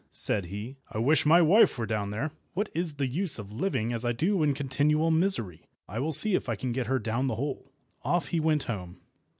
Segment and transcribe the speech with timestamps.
[0.09, 2.31] said he, "I wish my wife were down there!
[2.55, 5.61] What is the use of living as I do in continual misery?
[5.87, 7.71] I will see if I can get her down the hole."
[8.03, 8.99] Off he went home.